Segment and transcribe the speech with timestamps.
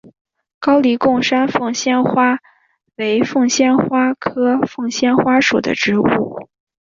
[0.57, 2.39] 高黎贡山凤仙花
[2.95, 6.49] 为凤仙花科凤仙花属的植物。